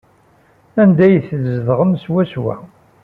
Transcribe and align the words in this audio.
Anda 0.81 1.01
ay 1.05 1.15
tzedɣemt 1.27 2.01
swaswa? 2.03 2.55